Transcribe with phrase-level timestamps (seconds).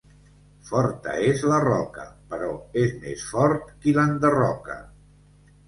[0.69, 2.49] Forta és la roca, però
[2.87, 4.83] és més fort qui l'enderroca.